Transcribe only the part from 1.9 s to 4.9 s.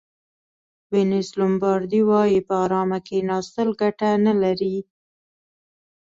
وایي په ارامه کېناستل ګټه نه لري.